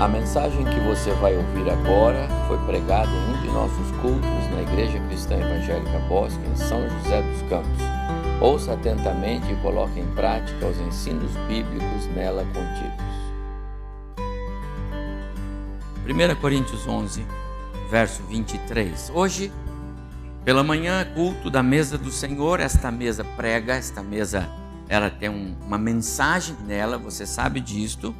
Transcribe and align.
A 0.00 0.06
mensagem 0.06 0.64
que 0.64 0.78
você 0.78 1.10
vai 1.14 1.36
ouvir 1.36 1.68
agora 1.68 2.28
foi 2.46 2.56
pregada 2.66 3.10
em 3.10 3.34
um 3.34 3.42
de 3.42 3.48
nossos 3.48 3.90
cultos 4.00 4.30
na 4.54 4.62
Igreja 4.62 5.00
Cristã 5.08 5.34
Evangélica 5.34 5.98
Bosque, 6.08 6.38
em 6.46 6.54
São 6.54 6.88
José 6.88 7.20
dos 7.20 7.42
Campos. 7.50 7.82
Ouça 8.40 8.74
atentamente 8.74 9.50
e 9.52 9.56
coloque 9.56 9.98
em 9.98 10.06
prática 10.14 10.68
os 10.68 10.78
ensinos 10.78 11.32
bíblicos 11.48 12.06
nela 12.14 12.44
contidos. 12.44 13.08
1 16.06 16.40
Coríntios 16.40 16.86
11, 16.86 17.26
verso 17.90 18.22
23. 18.22 19.10
Hoje, 19.12 19.52
pela 20.44 20.62
manhã, 20.62 21.04
culto 21.12 21.50
da 21.50 21.60
mesa 21.60 21.98
do 21.98 22.12
Senhor. 22.12 22.60
Esta 22.60 22.92
mesa 22.92 23.24
prega, 23.36 23.74
esta 23.74 24.00
mesa 24.00 24.48
ela 24.88 25.10
tem 25.10 25.28
um, 25.28 25.56
uma 25.66 25.76
mensagem 25.76 26.54
nela, 26.68 26.96
você 26.96 27.26
sabe 27.26 27.58
disto. 27.58 28.14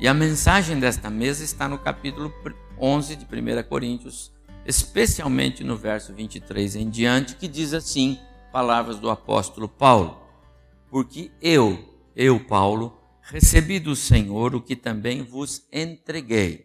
E 0.00 0.06
a 0.06 0.14
mensagem 0.14 0.78
desta 0.78 1.10
mesa 1.10 1.42
está 1.42 1.68
no 1.68 1.76
capítulo 1.76 2.32
11 2.78 3.16
de 3.16 3.24
1 3.24 3.68
Coríntios, 3.68 4.32
especialmente 4.64 5.64
no 5.64 5.76
verso 5.76 6.14
23 6.14 6.76
em 6.76 6.88
diante, 6.88 7.34
que 7.34 7.48
diz 7.48 7.74
assim: 7.74 8.16
palavras 8.52 9.00
do 9.00 9.10
apóstolo 9.10 9.68
Paulo. 9.68 10.16
Porque 10.88 11.32
eu, 11.42 12.00
eu, 12.14 12.38
Paulo, 12.46 12.96
recebi 13.22 13.80
do 13.80 13.96
Senhor 13.96 14.54
o 14.54 14.62
que 14.62 14.76
também 14.76 15.24
vos 15.24 15.66
entreguei. 15.72 16.64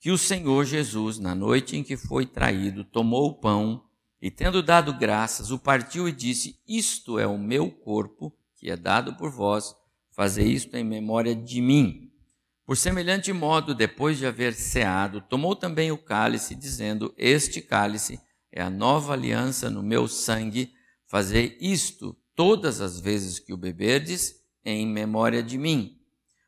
Que 0.00 0.10
o 0.10 0.16
Senhor 0.16 0.64
Jesus, 0.64 1.18
na 1.18 1.34
noite 1.34 1.76
em 1.76 1.84
que 1.84 1.98
foi 1.98 2.24
traído, 2.24 2.82
tomou 2.82 3.26
o 3.26 3.34
pão 3.34 3.84
e, 4.22 4.30
tendo 4.30 4.62
dado 4.62 4.94
graças, 4.94 5.50
o 5.50 5.58
partiu 5.58 6.08
e 6.08 6.12
disse: 6.12 6.58
Isto 6.66 7.18
é 7.18 7.26
o 7.26 7.36
meu 7.36 7.70
corpo, 7.70 8.32
que 8.56 8.70
é 8.70 8.76
dado 8.76 9.14
por 9.16 9.30
vós, 9.30 9.74
fazei 10.16 10.46
isto 10.46 10.74
em 10.74 10.82
memória 10.82 11.36
de 11.36 11.60
mim. 11.60 12.10
Por 12.64 12.76
semelhante 12.76 13.32
modo, 13.32 13.74
depois 13.74 14.18
de 14.18 14.26
haver 14.26 14.54
ceado, 14.54 15.20
tomou 15.20 15.54
também 15.54 15.92
o 15.92 15.98
cálice, 15.98 16.54
dizendo: 16.54 17.14
Este 17.16 17.60
cálice 17.60 18.18
é 18.50 18.62
a 18.62 18.70
nova 18.70 19.12
aliança 19.12 19.70
no 19.70 19.82
meu 19.82 20.08
sangue. 20.08 20.72
Fazei 21.06 21.56
isto 21.60 22.16
todas 22.34 22.80
as 22.80 22.98
vezes 22.98 23.38
que 23.38 23.52
o 23.52 23.56
beberdes, 23.56 24.34
em 24.64 24.84
memória 24.84 25.42
de 25.42 25.56
mim. 25.56 26.00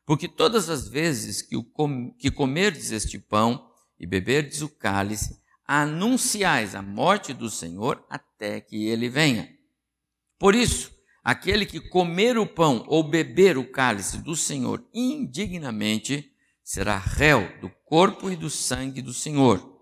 Porque 0.05 0.27
todas 0.27 0.69
as 0.69 0.89
vezes 0.89 1.41
que, 1.41 1.55
o 1.55 1.63
com, 1.63 2.11
que 2.15 2.29
comerdes 2.29 2.91
este 2.91 3.17
pão 3.17 3.69
e 3.97 4.05
beberdes 4.05 4.61
o 4.61 4.67
cálice, 4.67 5.39
anunciais 5.65 6.73
a 6.73 6.81
morte 6.81 7.31
do 7.31 7.49
Senhor 7.49 8.03
até 8.09 8.59
que 8.59 8.87
ele 8.87 9.07
venha. 9.07 9.47
Por 10.37 10.55
isso, 10.55 10.91
Aquele 11.23 11.65
que 11.65 11.79
comer 11.79 12.37
o 12.37 12.45
pão 12.45 12.85
ou 12.87 13.03
beber 13.03 13.57
o 13.57 13.69
cálice 13.69 14.19
do 14.19 14.35
Senhor 14.35 14.85
indignamente 14.93 16.31
será 16.63 16.97
réu 16.97 17.59
do 17.59 17.69
corpo 17.85 18.29
e 18.29 18.35
do 18.35 18.49
sangue 18.49 19.01
do 19.01 19.13
Senhor. 19.13 19.79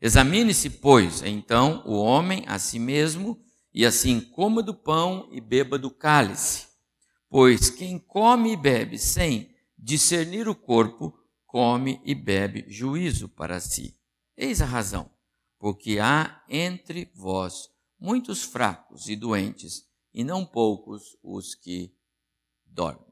Examine-se, 0.00 0.70
pois, 0.70 1.22
então 1.22 1.82
o 1.84 1.96
homem 1.96 2.44
a 2.46 2.58
si 2.58 2.78
mesmo, 2.78 3.38
e 3.74 3.84
assim 3.84 4.20
coma 4.20 4.62
do 4.62 4.72
pão 4.72 5.28
e 5.32 5.40
beba 5.40 5.78
do 5.78 5.90
cálice. 5.90 6.68
Pois 7.28 7.68
quem 7.68 7.98
come 7.98 8.52
e 8.52 8.56
bebe 8.56 8.98
sem 8.98 9.54
discernir 9.76 10.48
o 10.48 10.54
corpo, 10.54 11.12
come 11.44 12.00
e 12.04 12.14
bebe 12.14 12.64
juízo 12.68 13.28
para 13.28 13.60
si. 13.60 13.94
Eis 14.36 14.62
a 14.62 14.64
razão, 14.64 15.10
porque 15.58 15.98
há 15.98 16.42
entre 16.48 17.10
vós 17.14 17.68
muitos 17.98 18.44
fracos 18.44 19.08
e 19.08 19.16
doentes 19.16 19.87
e 20.18 20.24
não 20.24 20.44
poucos 20.44 21.16
os 21.22 21.54
que 21.54 21.96
dormem. 22.66 23.06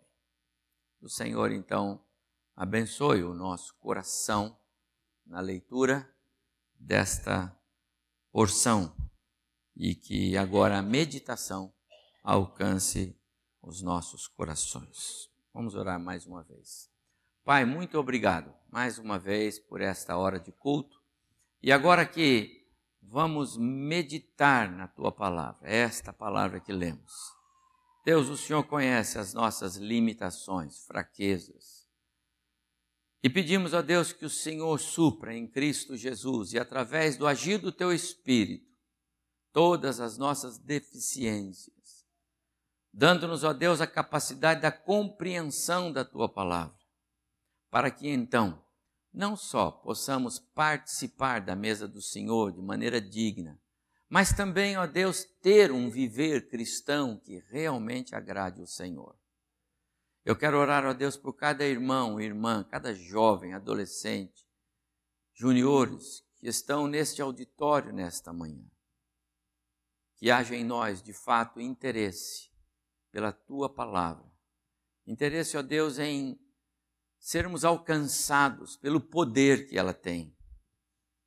O 1.00 1.08
Senhor, 1.08 1.52
então, 1.52 2.04
abençoe 2.56 3.22
o 3.22 3.32
nosso 3.32 3.76
coração 3.76 4.58
na 5.24 5.38
leitura 5.38 6.12
desta 6.74 7.56
porção 8.32 8.92
e 9.76 9.94
que 9.94 10.36
agora 10.36 10.78
a 10.78 10.82
meditação 10.82 11.72
alcance 12.24 13.16
os 13.62 13.80
nossos 13.82 14.26
corações. 14.26 15.30
Vamos 15.54 15.76
orar 15.76 16.00
mais 16.00 16.26
uma 16.26 16.42
vez. 16.42 16.90
Pai, 17.44 17.64
muito 17.64 18.00
obrigado 18.00 18.52
mais 18.68 18.98
uma 18.98 19.16
vez 19.16 19.60
por 19.60 19.80
esta 19.80 20.16
hora 20.16 20.40
de 20.40 20.50
culto. 20.50 21.00
E 21.62 21.70
agora 21.70 22.04
que 22.04 22.65
vamos 23.08 23.56
meditar 23.56 24.70
na 24.70 24.88
tua 24.88 25.12
palavra, 25.12 25.68
esta 25.68 26.12
palavra 26.12 26.60
que 26.60 26.72
lemos. 26.72 27.12
Deus, 28.04 28.28
o 28.28 28.36
Senhor 28.36 28.64
conhece 28.64 29.18
as 29.18 29.34
nossas 29.34 29.76
limitações, 29.76 30.84
fraquezas. 30.86 31.86
E 33.22 33.30
pedimos 33.30 33.74
a 33.74 33.82
Deus 33.82 34.12
que 34.12 34.24
o 34.24 34.30
Senhor 34.30 34.78
supra 34.78 35.34
em 35.34 35.46
Cristo 35.46 35.96
Jesus 35.96 36.52
e 36.52 36.58
através 36.58 37.16
do 37.16 37.26
agir 37.26 37.58
do 37.58 37.72
teu 37.72 37.92
Espírito 37.92 38.76
todas 39.52 40.00
as 40.00 40.18
nossas 40.18 40.58
deficiências, 40.58 42.06
dando-nos, 42.92 43.42
ó 43.42 43.52
Deus, 43.52 43.80
a 43.80 43.86
capacidade 43.86 44.60
da 44.60 44.70
compreensão 44.70 45.90
da 45.90 46.04
tua 46.04 46.28
palavra, 46.28 46.76
para 47.70 47.90
que 47.90 48.06
então 48.08 48.62
não 49.16 49.34
só 49.34 49.70
possamos 49.70 50.38
participar 50.38 51.40
da 51.40 51.56
mesa 51.56 51.88
do 51.88 52.02
Senhor 52.02 52.52
de 52.52 52.60
maneira 52.60 53.00
digna, 53.00 53.58
mas 54.10 54.30
também, 54.34 54.76
ó 54.76 54.86
Deus, 54.86 55.24
ter 55.40 55.72
um 55.72 55.88
viver 55.88 56.50
cristão 56.50 57.18
que 57.18 57.38
realmente 57.48 58.14
agrade 58.14 58.60
o 58.60 58.66
Senhor. 58.66 59.18
Eu 60.22 60.36
quero 60.36 60.58
orar, 60.58 60.84
ó 60.84 60.92
Deus, 60.92 61.16
por 61.16 61.32
cada 61.32 61.64
irmão, 61.64 62.20
irmã, 62.20 62.62
cada 62.64 62.94
jovem, 62.94 63.54
adolescente, 63.54 64.46
juniores 65.32 66.22
que 66.36 66.46
estão 66.46 66.86
neste 66.86 67.22
auditório 67.22 67.94
nesta 67.94 68.34
manhã. 68.34 68.70
Que 70.16 70.30
haja 70.30 70.54
em 70.54 70.64
nós, 70.64 71.02
de 71.02 71.14
fato, 71.14 71.58
interesse 71.58 72.50
pela 73.10 73.32
tua 73.32 73.72
palavra. 73.72 74.30
Interesse, 75.06 75.56
ó 75.56 75.62
Deus, 75.62 75.98
em 75.98 76.38
sermos 77.18 77.64
alcançados 77.64 78.76
pelo 78.76 79.00
poder 79.00 79.68
que 79.68 79.78
ela 79.78 79.92
tem, 79.92 80.36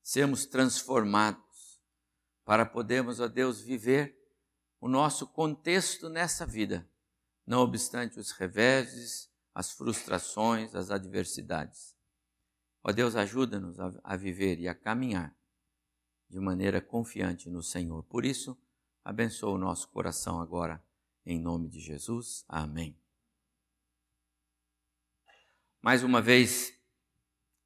sermos 0.02 0.46
transformados 0.46 1.82
para 2.44 2.66
podermos, 2.66 3.20
ó 3.20 3.28
Deus, 3.28 3.62
viver 3.62 4.18
o 4.80 4.88
nosso 4.88 5.28
contexto 5.28 6.10
nessa 6.10 6.46
vida, 6.46 6.90
não 7.46 7.60
obstante 7.60 8.20
os 8.20 8.32
reveses, 8.32 9.30
as 9.54 9.72
frustrações, 9.72 10.74
as 10.74 10.90
adversidades. 10.90 11.96
Ó 12.84 12.92
Deus, 12.92 13.16
ajuda-nos 13.16 13.78
a, 14.04 14.16
viver 14.16 14.60
e 14.60 14.68
a 14.68 14.76
caminhar 14.76 15.36
de 16.30 16.40
maneira 16.40 16.80
confiante 16.80 17.50
no 17.50 17.62
Senhor. 17.62 18.04
Por 18.04 18.24
isso, 18.24 18.58
abençoa 19.04 19.52
o 19.52 19.58
nosso 19.58 19.90
coração 19.90 20.40
agora, 20.40 20.84
em 21.26 21.40
nome 21.40 21.68
de 21.68 21.80
Jesus. 21.80 22.46
Amém 22.48 22.99
mais 25.82 26.04
uma 26.04 26.22
vez 26.22 26.74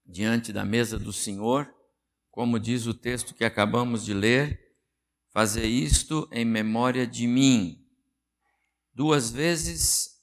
diante 0.06 0.53
da 0.53 0.63
mesa 0.66 1.00
do 1.00 1.13
Senhor, 1.13 1.74
como 2.29 2.59
diz 2.59 2.85
o 2.85 2.94
texto 2.94 3.34
que 3.34 3.46
acabamos 3.46 4.03
de 4.06 4.13
ler, 4.13 4.59
fazer 5.31 5.66
isto 5.66 6.28
em 6.31 6.46
memória 6.46 7.07
de 7.07 7.25
mim. 7.28 7.84
Duas 8.94 9.31
vezes 9.31 10.13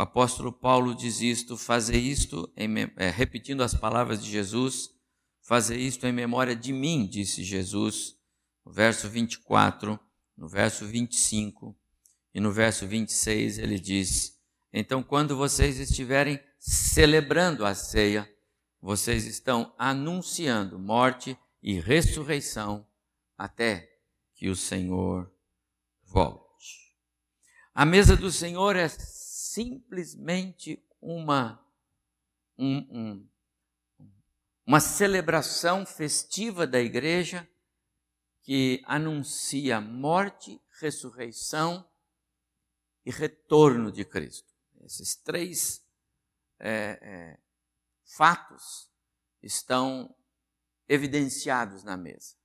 o 0.00 0.02
apóstolo 0.02 0.50
Paulo 0.50 0.94
diz 0.94 1.20
isto, 1.20 1.58
fazer 1.58 1.98
isto, 1.98 2.50
em, 2.56 2.70
é, 2.96 3.10
repetindo 3.10 3.62
as 3.62 3.74
palavras 3.74 4.24
de 4.24 4.30
Jesus, 4.30 4.88
fazer 5.42 5.76
isto 5.76 6.06
em 6.06 6.12
memória 6.12 6.56
de 6.56 6.72
mim, 6.72 7.06
disse 7.06 7.44
Jesus, 7.44 8.16
no 8.64 8.72
verso 8.72 9.10
24, 9.10 10.00
no 10.38 10.48
verso 10.48 10.86
25 10.86 11.76
e 12.32 12.40
no 12.40 12.50
verso 12.50 12.86
26 12.86 13.58
ele 13.58 13.78
diz: 13.78 14.38
Então, 14.72 15.02
quando 15.02 15.36
vocês 15.36 15.78
estiverem 15.78 16.40
celebrando 16.60 17.64
a 17.64 17.74
ceia, 17.74 18.30
vocês 18.82 19.24
estão 19.24 19.74
anunciando 19.78 20.78
morte 20.78 21.36
e 21.62 21.80
ressurreição 21.80 22.86
até 23.36 23.98
que 24.34 24.48
o 24.48 24.54
Senhor 24.54 25.32
volte. 26.04 26.94
A 27.74 27.86
mesa 27.86 28.14
do 28.14 28.30
Senhor 28.30 28.76
é 28.76 28.88
simplesmente 28.88 30.84
uma, 31.00 31.64
um, 32.58 32.76
um, 32.90 33.28
uma 34.66 34.80
celebração 34.80 35.86
festiva 35.86 36.66
da 36.66 36.80
igreja 36.80 37.48
que 38.42 38.82
anuncia 38.84 39.80
morte, 39.80 40.60
ressurreição 40.78 41.88
e 43.04 43.10
retorno 43.10 43.90
de 43.90 44.04
Cristo. 44.04 44.48
Esses 44.82 45.14
três 45.14 45.82
é, 46.60 46.98
é, 47.02 47.38
fatos 48.04 48.90
estão 49.42 50.14
evidenciados 50.86 51.82
na 51.82 51.96
mesa. 51.96 52.36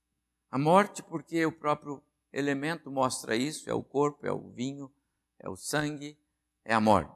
A 0.50 0.58
morte, 0.58 1.02
porque 1.02 1.44
o 1.44 1.52
próprio 1.52 2.02
elemento 2.32 2.90
mostra 2.90 3.36
isso: 3.36 3.68
é 3.68 3.74
o 3.74 3.84
corpo, 3.84 4.26
é 4.26 4.32
o 4.32 4.50
vinho, 4.50 4.92
é 5.38 5.48
o 5.48 5.56
sangue, 5.56 6.18
é 6.64 6.74
a 6.74 6.80
morte. 6.80 7.14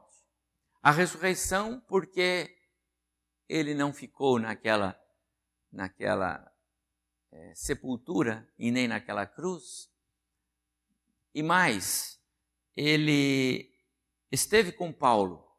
A 0.81 0.91
ressurreição, 0.91 1.79
porque 1.87 2.55
ele 3.49 3.73
não 3.73 3.91
ficou 3.91 4.39
naquela, 4.39 4.99
naquela 5.71 6.51
é, 7.31 7.53
sepultura 7.55 8.47
e 8.57 8.71
nem 8.71 8.87
naquela 8.87 9.25
cruz. 9.25 9.91
E 11.33 11.41
mais, 11.41 12.19
ele 12.75 13.73
esteve 14.31 14.71
com 14.71 14.91
Paulo 14.91 15.50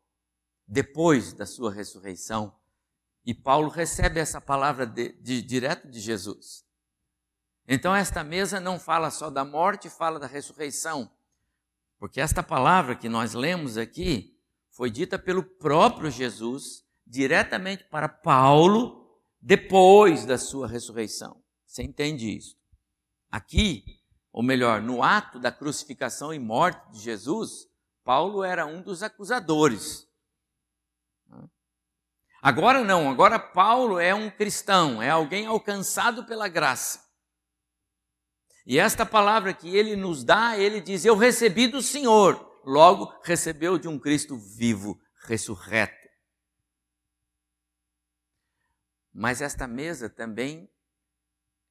depois 0.67 1.32
da 1.32 1.47
sua 1.47 1.73
ressurreição 1.73 2.55
e 3.25 3.32
Paulo 3.32 3.69
recebe 3.69 4.19
essa 4.19 4.41
palavra 4.41 4.85
de, 4.87 5.12
de, 5.20 5.43
direto 5.43 5.88
de 5.88 6.00
Jesus. 6.00 6.64
Então, 7.69 7.94
esta 7.94 8.25
mesa 8.25 8.59
não 8.59 8.79
fala 8.79 9.11
só 9.11 9.31
da 9.31 9.44
morte, 9.44 9.88
fala 9.88 10.19
da 10.19 10.26
ressurreição. 10.26 11.11
Porque 11.99 12.20
esta 12.20 12.43
palavra 12.43 12.97
que 12.97 13.09
nós 13.09 13.35
lemos 13.35 13.79
aqui 13.79 14.37
foi 14.70 14.91
dita 14.91 15.19
pelo 15.19 15.44
próprio 15.44 16.11
Jesus 16.11 16.85
diretamente 17.06 17.85
para 17.85 18.08
Paulo 18.08 19.20
depois 19.41 20.26
da 20.26 20.37
sua 20.37 20.67
ressurreição. 20.67 21.41
Você 21.65 21.82
entende 21.82 22.37
isso? 22.37 22.56
Aqui, 23.31 24.00
ou 24.32 24.43
melhor, 24.43 24.82
no 24.82 25.03
ato 25.03 25.38
da 25.38 25.53
crucificação 25.53 26.35
e 26.35 26.38
morte 26.38 26.91
de 26.91 26.99
Jesus, 26.99 27.69
Paulo 28.03 28.43
era 28.43 28.67
um 28.67 28.82
dos 28.82 29.03
acusadores. 29.03 30.08
Agora 32.44 32.83
não, 32.83 33.09
agora 33.09 33.39
Paulo 33.39 34.00
é 34.00 34.12
um 34.12 34.29
cristão, 34.29 35.00
é 35.00 35.09
alguém 35.09 35.47
alcançado 35.47 36.27
pela 36.27 36.49
graça. 36.49 37.09
E 38.67 38.81
esta 38.81 39.06
palavra 39.06 39.55
que 39.55 39.77
ele 39.77 39.94
nos 39.94 40.25
dá, 40.25 40.59
ele 40.59 40.81
diz: 40.81 41.05
Eu 41.05 41.17
recebi 41.17 41.69
do 41.69 41.81
Senhor. 41.81 42.50
Logo, 42.65 43.12
recebeu 43.23 43.79
de 43.79 43.87
um 43.87 43.99
Cristo 43.99 44.37
vivo, 44.37 45.00
ressurreto. 45.25 46.09
Mas 49.12 49.41
esta 49.41 49.69
mesa 49.69 50.11
também 50.11 50.69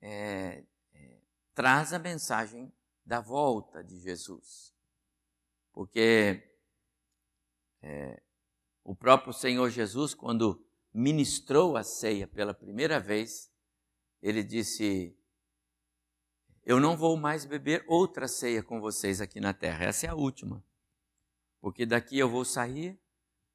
é, 0.01 0.63
é, 0.93 1.21
traz 1.53 1.91
a 1.91 1.99
mensagem 1.99 2.73
da 3.05 3.19
volta 3.19 3.83
de 3.83 3.99
Jesus. 3.99 4.73
Porque 5.73 6.43
é, 7.81 8.21
o 8.83 8.95
próprio 8.95 9.33
Senhor 9.33 9.69
Jesus, 9.69 10.13
quando 10.13 10.63
ministrou 10.93 11.77
a 11.77 11.83
ceia 11.83 12.27
pela 12.27 12.53
primeira 12.53 12.99
vez, 12.99 13.51
ele 14.21 14.43
disse: 14.43 15.17
Eu 16.63 16.79
não 16.79 16.97
vou 16.97 17.15
mais 17.15 17.45
beber 17.45 17.83
outra 17.87 18.27
ceia 18.27 18.63
com 18.63 18.79
vocês 18.79 19.21
aqui 19.21 19.39
na 19.39 19.53
terra, 19.53 19.85
essa 19.85 20.07
é 20.07 20.09
a 20.09 20.15
última. 20.15 20.63
Porque 21.59 21.85
daqui 21.85 22.17
eu 22.17 22.29
vou 22.29 22.43
sair, 22.43 22.99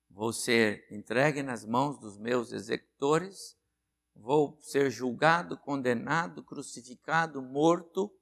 vou 0.08 0.32
ser 0.32 0.86
entregue 0.90 1.42
nas 1.42 1.64
mãos 1.64 1.98
dos 1.98 2.16
meus 2.16 2.52
executores, 2.52 3.56
vou 4.14 4.56
ser 4.60 4.90
julgado, 4.90 5.58
condenado, 5.58 6.42
crucificado, 6.42 7.42
morto, 7.42 8.16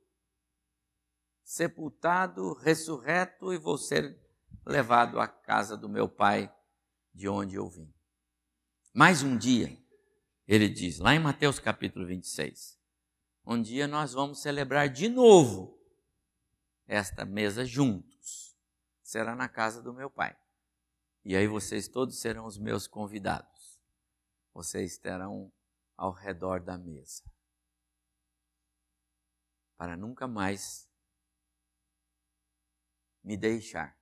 sepultado, 1.43 2.55
ressurreto 2.55 3.53
e 3.53 3.59
vou 3.59 3.77
ser 3.77 4.19
levado 4.65 5.21
à 5.21 5.29
casa 5.29 5.77
do 5.77 5.89
meu 5.89 6.09
Pai 6.09 6.51
de 7.15 7.29
onde 7.29 7.55
eu 7.55 7.69
vim. 7.69 7.95
Mais 8.93 9.23
um 9.23 9.37
dia, 9.37 9.79
ele 10.47 10.69
diz, 10.69 10.99
lá 10.99 11.15
em 11.15 11.21
Mateus 11.21 11.59
capítulo 11.59 12.05
26, 12.05 12.79
um 13.47 13.61
dia 13.61 13.87
nós 13.87 14.13
vamos 14.13 14.41
celebrar 14.41 14.89
de 14.89 15.09
novo 15.09 15.81
esta 16.87 17.25
mesa 17.25 17.65
juntos. 17.65 18.57
Será 19.03 19.35
na 19.35 19.49
casa 19.49 19.83
do 19.83 19.93
meu 19.93 20.11
pai. 20.11 20.37
E 21.25 21.37
aí 21.37 21.47
vocês 21.47 21.89
todos 21.89 22.19
serão 22.19 22.47
os 22.47 22.59
meus 22.59 22.87
convidados. 22.87 23.81
Vocês 24.53 24.93
estarão 24.93 25.53
ao 25.97 26.13
redor 26.13 26.61
da 26.61 26.77
mesa. 26.77 27.23
Para 29.77 29.97
nunca 29.97 30.27
mais 30.27 30.89
me 33.23 33.37
deixar 33.37 33.99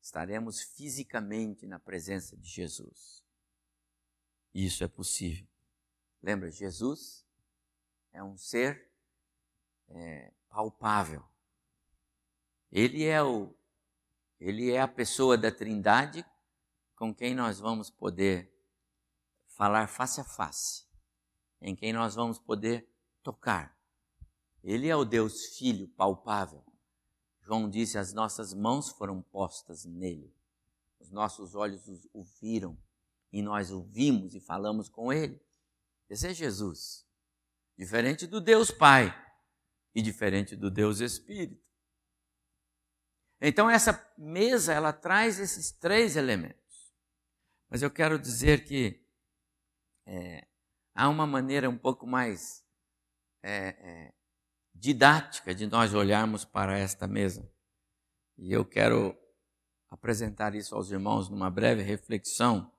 estaremos 0.00 0.60
fisicamente 0.62 1.66
na 1.66 1.78
presença 1.78 2.36
de 2.36 2.48
Jesus. 2.48 3.24
Isso 4.54 4.82
é 4.82 4.88
possível. 4.88 5.46
Lembra, 6.22 6.50
Jesus 6.50 7.24
é 8.12 8.22
um 8.22 8.36
ser 8.36 8.90
é, 9.88 10.32
palpável. 10.48 11.24
Ele 12.70 13.04
é 13.04 13.22
o, 13.22 13.54
ele 14.38 14.70
é 14.70 14.80
a 14.80 14.88
pessoa 14.88 15.36
da 15.36 15.50
Trindade 15.50 16.24
com 16.94 17.14
quem 17.14 17.34
nós 17.34 17.58
vamos 17.58 17.90
poder 17.90 18.52
falar 19.46 19.86
face 19.86 20.20
a 20.20 20.24
face, 20.24 20.86
em 21.60 21.74
quem 21.74 21.92
nós 21.92 22.14
vamos 22.14 22.38
poder 22.38 22.88
tocar. 23.22 23.76
Ele 24.62 24.88
é 24.88 24.96
o 24.96 25.04
Deus 25.04 25.56
Filho 25.56 25.88
palpável. 25.88 26.64
João 27.42 27.68
disse: 27.68 27.98
As 27.98 28.12
nossas 28.12 28.54
mãos 28.54 28.90
foram 28.90 29.22
postas 29.22 29.84
nele, 29.84 30.34
os 30.98 31.10
nossos 31.10 31.54
olhos 31.54 31.82
o 32.12 32.22
viram, 32.22 32.78
e 33.32 33.42
nós 33.42 33.70
o 33.70 33.82
vimos 33.82 34.34
e 34.34 34.40
falamos 34.40 34.88
com 34.88 35.12
ele. 35.12 35.40
Esse 36.08 36.28
é 36.28 36.34
Jesus, 36.34 37.06
diferente 37.76 38.26
do 38.26 38.40
Deus 38.40 38.70
Pai 38.70 39.14
e 39.94 40.02
diferente 40.02 40.56
do 40.56 40.70
Deus 40.70 41.00
Espírito. 41.00 41.70
Então, 43.40 43.70
essa 43.70 44.12
mesa, 44.18 44.72
ela 44.72 44.92
traz 44.92 45.40
esses 45.40 45.70
três 45.72 46.14
elementos. 46.14 46.60
Mas 47.70 47.82
eu 47.82 47.90
quero 47.90 48.18
dizer 48.18 48.64
que 48.64 49.02
é, 50.04 50.46
há 50.94 51.08
uma 51.08 51.26
maneira 51.26 51.70
um 51.70 51.78
pouco 51.78 52.06
mais 52.06 52.66
é, 53.42 53.68
é, 53.68 54.14
didática 54.80 55.54
de 55.54 55.66
nós 55.66 55.92
olharmos 55.92 56.42
para 56.42 56.78
esta 56.78 57.06
mesa. 57.06 57.46
E 58.38 58.50
eu 58.50 58.64
quero 58.64 59.14
apresentar 59.90 60.54
isso 60.54 60.74
aos 60.74 60.90
irmãos 60.90 61.28
numa 61.28 61.50
breve 61.50 61.82
reflexão 61.82 62.72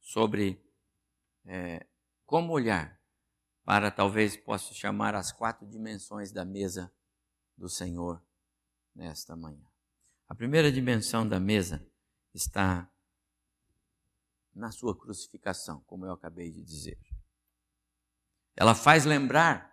sobre 0.00 0.62
é, 1.46 1.86
como 2.26 2.52
olhar 2.52 3.00
para 3.64 3.90
talvez 3.90 4.36
possa 4.36 4.74
chamar 4.74 5.14
as 5.14 5.32
quatro 5.32 5.66
dimensões 5.66 6.30
da 6.30 6.44
mesa 6.44 6.92
do 7.56 7.70
Senhor 7.70 8.22
nesta 8.94 9.34
manhã. 9.34 9.64
A 10.28 10.34
primeira 10.34 10.70
dimensão 10.70 11.26
da 11.26 11.40
mesa 11.40 11.86
está 12.34 12.90
na 14.54 14.70
sua 14.70 14.98
crucificação, 14.98 15.80
como 15.86 16.04
eu 16.04 16.12
acabei 16.12 16.50
de 16.50 16.62
dizer. 16.62 16.98
Ela 18.54 18.74
faz 18.74 19.06
lembrar 19.06 19.71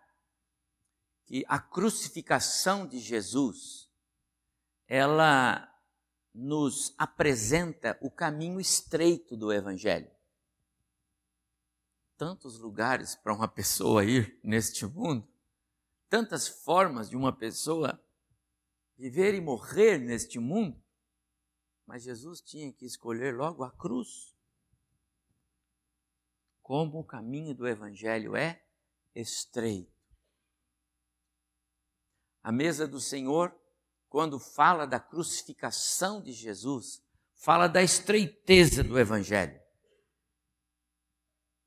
que 1.29 1.45
a 1.47 1.59
crucificação 1.59 2.87
de 2.87 2.97
Jesus 2.97 3.87
ela 4.87 5.71
nos 6.33 6.95
apresenta 6.97 7.95
o 8.01 8.09
caminho 8.09 8.59
estreito 8.59 9.37
do 9.37 9.53
evangelho. 9.53 10.09
Tantos 12.17 12.57
lugares 12.57 13.15
para 13.15 13.31
uma 13.31 13.47
pessoa 13.47 14.03
ir 14.03 14.39
neste 14.43 14.87
mundo, 14.87 15.31
tantas 16.09 16.47
formas 16.47 17.07
de 17.07 17.15
uma 17.15 17.31
pessoa 17.31 18.03
viver 18.97 19.35
e 19.35 19.39
morrer 19.39 19.99
neste 19.99 20.39
mundo, 20.39 20.83
mas 21.85 22.01
Jesus 22.01 22.41
tinha 22.41 22.73
que 22.73 22.87
escolher 22.87 23.35
logo 23.35 23.63
a 23.63 23.69
cruz. 23.69 24.35
Como 26.63 26.97
o 26.97 27.03
caminho 27.03 27.53
do 27.53 27.67
evangelho 27.67 28.35
é 28.35 28.65
estreito. 29.13 29.98
A 32.49 32.51
mesa 32.51 32.87
do 32.87 32.99
Senhor, 32.99 33.55
quando 34.09 34.39
fala 34.39 34.87
da 34.87 34.99
crucificação 34.99 36.19
de 36.19 36.31
Jesus, 36.31 36.99
fala 37.35 37.67
da 37.67 37.83
estreiteza 37.83 38.83
do 38.83 38.97
Evangelho. 38.97 39.61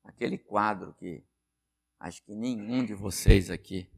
Aquele 0.03 0.37
quadro 0.37 0.93
que 0.95 1.25
acho 1.97 2.21
que 2.25 2.35
nenhum 2.35 2.83
de 2.83 2.93
vocês 2.93 3.49
aqui, 3.49 3.89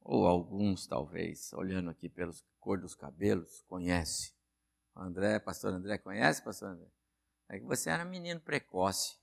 ou 0.00 0.28
alguns 0.28 0.86
talvez, 0.86 1.52
olhando 1.54 1.90
aqui 1.90 2.08
pela 2.08 2.32
cor 2.60 2.80
dos 2.80 2.94
cabelos, 2.94 3.60
conhece. 3.62 4.32
André, 4.94 5.40
pastor 5.40 5.72
André, 5.72 5.98
conhece, 5.98 6.40
pastor 6.40 6.68
André? 6.68 6.86
É 7.48 7.58
que 7.58 7.64
você 7.64 7.90
era 7.90 8.04
menino 8.04 8.38
precoce. 8.38 9.18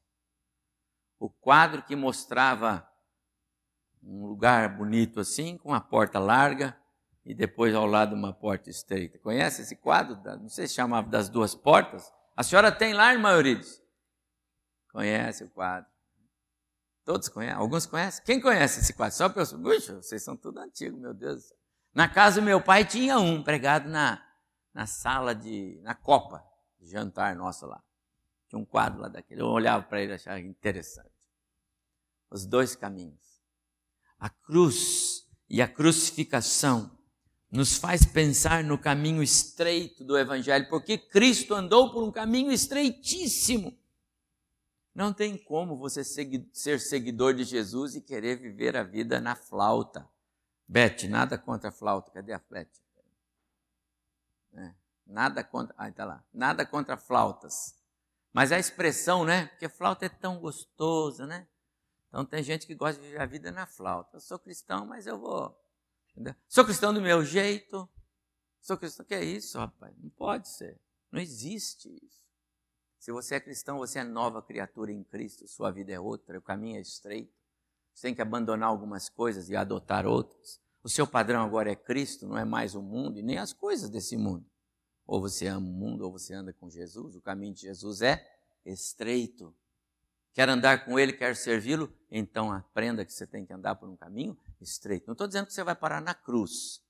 O 1.17 1.29
quadro 1.29 1.81
que 1.81 1.95
mostrava 1.95 2.85
um 4.03 4.25
lugar 4.25 4.77
bonito 4.77 5.19
assim, 5.19 5.57
com 5.57 5.69
uma 5.69 5.81
porta 5.81 6.19
larga 6.19 6.77
e 7.25 7.33
depois 7.33 7.75
ao 7.75 7.85
lado 7.85 8.15
uma 8.15 8.33
porta 8.33 8.69
estreita. 8.69 9.19
Conhece 9.19 9.61
esse 9.61 9.75
quadro? 9.75 10.19
Não 10.39 10.49
sei 10.49 10.67
se 10.67 10.75
chamava 10.75 11.09
das 11.09 11.29
duas 11.29 11.53
portas. 11.53 12.11
A 12.35 12.43
senhora 12.43 12.71
tem 12.71 12.93
lá, 12.93 13.13
irmã 13.13 13.31
Eurides? 13.31 13.81
Conhece 14.91 15.43
o 15.43 15.49
quadro. 15.49 15.89
Todos 17.03 17.29
conhecem? 17.29 17.57
Alguns 17.57 17.85
conhecem? 17.85 18.23
Quem 18.25 18.41
conhece 18.41 18.79
esse 18.79 18.93
quadro? 18.93 19.15
Só 19.15 19.29
pessoas. 19.29 19.61
Puxa, 19.61 20.01
vocês 20.01 20.23
são 20.23 20.35
tudo 20.35 20.59
antigos, 20.59 20.99
meu 20.99 21.13
Deus. 21.13 21.53
Na 21.93 22.07
casa 22.07 22.41
do 22.41 22.45
meu 22.45 22.61
pai 22.61 22.85
tinha 22.85 23.17
um 23.17 23.41
pregado 23.41 23.89
na, 23.89 24.21
na 24.73 24.85
sala 24.85 25.33
de. 25.33 25.79
na 25.83 25.95
copa 25.95 26.45
de 26.79 26.87
jantar 26.87 27.35
nossa 27.35 27.65
lá. 27.65 27.83
Tinha 28.47 28.59
um 28.59 28.65
quadro 28.65 29.01
lá 29.01 29.07
daquele. 29.07 29.41
Eu 29.41 29.47
olhava 29.47 29.83
para 29.83 30.01
ele 30.01 30.11
e 30.11 30.15
achava 30.15 30.39
interessante. 30.39 31.09
Os 32.29 32.45
dois 32.45 32.75
caminhos. 32.75 33.26
A 34.19 34.29
cruz 34.29 35.27
e 35.49 35.61
a 35.61 35.67
crucificação 35.67 36.97
nos 37.49 37.77
faz 37.77 38.05
pensar 38.05 38.63
no 38.63 38.77
caminho 38.77 39.23
estreito 39.23 40.03
do 40.03 40.17
Evangelho, 40.17 40.67
porque 40.69 40.97
Cristo 40.97 41.53
andou 41.53 41.91
por 41.91 42.03
um 42.03 42.11
caminho 42.11 42.51
estreitíssimo. 42.51 43.77
Não 44.93 45.13
tem 45.13 45.37
como 45.37 45.77
você 45.77 46.03
ser 46.03 46.79
seguidor 46.79 47.33
de 47.35 47.43
Jesus 47.43 47.95
e 47.95 48.01
querer 48.01 48.39
viver 48.39 48.75
a 48.75 48.83
vida 48.83 49.21
na 49.21 49.35
flauta. 49.35 50.09
Beth, 50.67 51.07
nada 51.07 51.37
contra 51.37 51.69
a 51.69 51.71
flauta. 51.71 52.11
Cadê 52.11 52.33
a 52.33 52.41
Beth? 52.49 52.67
É, 54.55 54.73
nada 55.05 55.43
contra. 55.43 55.75
Ah, 55.77 55.91
tá 55.91 56.03
lá. 56.03 56.25
Nada 56.33 56.65
contra 56.65 56.97
flautas. 56.97 57.75
Mas 58.33 58.51
a 58.51 58.59
expressão, 58.59 59.23
né? 59.23 59.45
Porque 59.47 59.69
flauta 59.69 60.05
é 60.05 60.09
tão 60.09 60.39
gostosa, 60.39 61.25
né? 61.27 61.47
Então 62.17 62.25
tem 62.25 62.41
gente 62.41 62.65
que 62.65 62.73
gosta 62.73 62.99
de 62.99 63.07
viver 63.07 63.21
a 63.21 63.27
vida 63.27 63.51
na 63.51 63.67
flauta. 63.67 64.17
Eu 64.17 64.19
sou 64.19 64.39
cristão, 64.39 64.87
mas 64.87 65.05
eu 65.05 65.19
vou. 65.19 65.55
Entendeu? 66.09 66.33
Sou 66.47 66.65
cristão 66.65 66.91
do 66.91 66.99
meu 66.99 67.23
jeito. 67.23 67.87
Sou 68.59 68.75
cristão. 68.75 69.05
Que 69.05 69.13
é 69.13 69.23
isso, 69.23 69.59
rapaz? 69.59 69.95
Não 69.99 70.09
pode 70.09 70.49
ser. 70.49 70.81
Não 71.11 71.21
existe 71.21 71.87
isso. 72.03 72.19
Se 72.97 73.11
você 73.11 73.35
é 73.35 73.39
cristão, 73.39 73.77
você 73.77 73.99
é 73.99 74.03
nova 74.03 74.41
criatura 74.41 74.91
em 74.91 75.03
Cristo. 75.03 75.47
Sua 75.47 75.69
vida 75.69 75.91
é 75.91 75.99
outra. 75.99 76.39
O 76.39 76.41
caminho 76.41 76.77
é 76.77 76.81
estreito. 76.81 77.31
Você 77.93 78.07
tem 78.07 78.15
que 78.15 78.21
abandonar 78.23 78.69
algumas 78.69 79.09
coisas 79.09 79.47
e 79.51 79.55
adotar 79.55 80.07
outras. 80.07 80.59
O 80.81 80.89
seu 80.89 81.05
padrão 81.05 81.43
agora 81.43 81.71
é 81.71 81.75
Cristo, 81.75 82.25
não 82.25 82.35
é 82.35 82.43
mais 82.43 82.73
o 82.73 82.81
mundo 82.81 83.19
e 83.19 83.21
nem 83.21 83.37
as 83.37 83.53
coisas 83.53 83.91
desse 83.91 84.17
mundo. 84.17 84.49
Ou 85.05 85.21
você 85.21 85.45
ama 85.45 85.67
o 85.67 85.71
mundo 85.71 86.01
ou 86.01 86.11
você 86.11 86.33
anda 86.33 86.51
com 86.51 86.67
Jesus. 86.67 87.15
O 87.15 87.21
caminho 87.21 87.53
de 87.53 87.61
Jesus 87.61 88.01
é 88.01 88.27
estreito. 88.65 89.55
Quer 90.33 90.49
andar 90.49 90.85
com 90.85 90.99
Ele, 90.99 91.13
quer 91.13 91.35
servi-lo? 91.35 91.91
Então 92.09 92.51
aprenda 92.51 93.05
que 93.05 93.11
você 93.11 93.25
tem 93.25 93.45
que 93.45 93.53
andar 93.53 93.75
por 93.75 93.89
um 93.89 93.95
caminho 93.95 94.37
estreito. 94.61 95.07
Não 95.07 95.13
estou 95.13 95.27
dizendo 95.27 95.47
que 95.47 95.53
você 95.53 95.63
vai 95.63 95.75
parar 95.75 96.01
na 96.01 96.13
cruz, 96.13 96.81